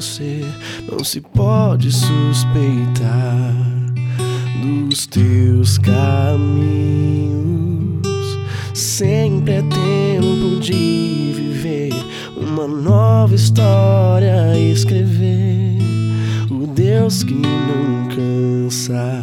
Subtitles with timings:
[0.00, 0.40] você,
[0.90, 3.54] não se pode suspeitar
[4.62, 8.00] dos teus caminhos.
[8.72, 11.92] Sempre é tempo de viver
[12.34, 15.76] uma nova história a escrever.
[16.50, 19.22] O Deus que não cansa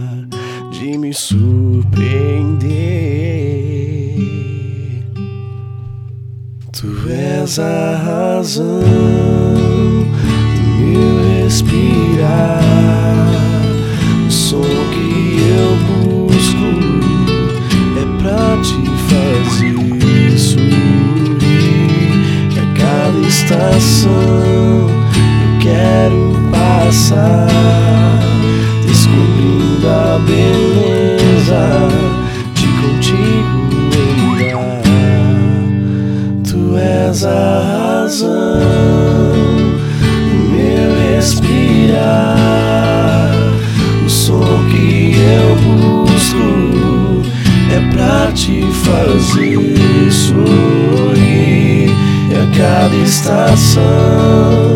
[0.71, 3.46] de me surpreender.
[6.79, 12.61] Tu és a razão do meu respirar.
[14.27, 15.71] O som que eu
[16.05, 16.69] busco
[17.97, 18.77] é pra te
[19.09, 22.13] fazer sorrir.
[22.59, 24.11] A cada estação
[24.53, 27.47] eu quero passar,
[28.85, 31.86] descobrindo a beleza
[49.17, 49.57] fazer
[50.11, 51.89] sorrir.
[52.29, 54.66] A cada estação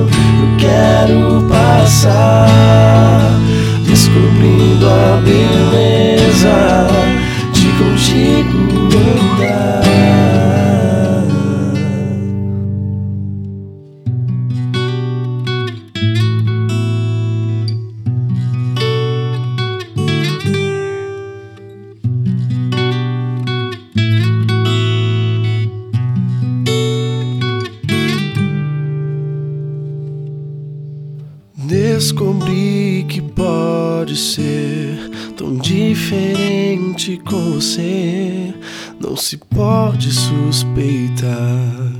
[32.01, 34.97] Descobri que pode ser
[35.37, 38.55] tão diferente com você.
[38.99, 41.93] Não se pode suspeitar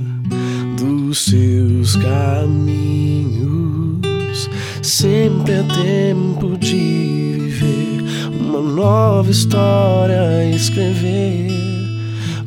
[0.76, 2.90] dos seus caminhos.
[4.82, 8.02] Sempre é tempo de viver
[8.40, 11.48] uma nova história a escrever.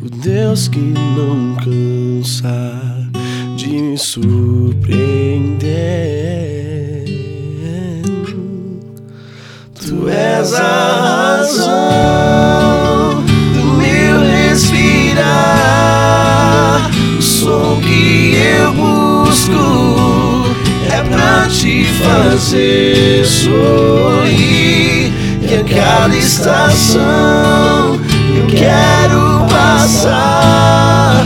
[0.01, 3.09] O Deus que não cansa
[3.55, 6.44] de me surpreender.
[21.59, 25.13] Te fazer sorrir.
[25.41, 27.99] E a cada estação
[28.35, 31.25] eu quero passar,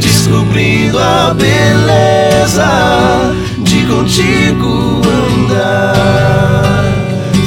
[0.00, 6.84] descobrindo a beleza de contigo andar.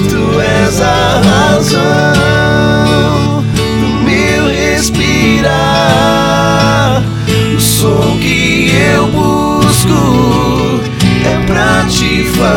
[0.10, 1.22] Tu és a
[1.56, 3.44] razão
[3.82, 5.52] do meu respirar.
[7.56, 8.81] O som que eu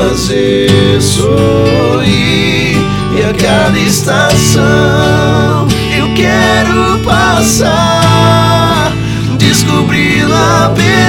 [0.08, 2.76] fazer sorrir.
[3.16, 8.92] E a cada estação eu quero passar,
[9.38, 11.03] descobrindo a beleza